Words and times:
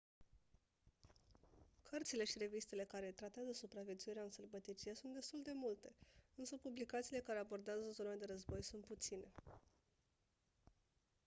cărțile 1.81 2.23
și 2.25 2.37
revistele 2.37 2.83
care 2.85 3.11
tratează 3.15 3.51
supraviețuirea 3.51 4.23
în 4.23 4.31
sălbăticie 4.31 4.93
sunt 4.95 5.13
destul 5.13 5.41
de 5.43 5.51
multe 5.53 5.95
însă 6.35 6.57
publicațiile 6.57 7.19
care 7.21 7.39
abordează 7.39 7.89
zone 7.91 8.15
de 8.15 8.25
război 8.27 8.63
sunt 8.63 8.85
puține 8.85 9.33